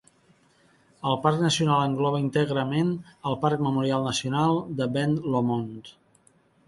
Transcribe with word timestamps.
El 1.09 1.17
parc 1.25 1.43
nacional 1.43 1.83
engloba 1.89 2.21
íntegrament 2.23 2.89
el 3.33 3.37
Parc 3.47 3.61
Memorial 3.67 4.09
Nacional 4.11 4.59
de 4.81 4.89
Ben 4.97 5.15
Lomond. 5.37 5.93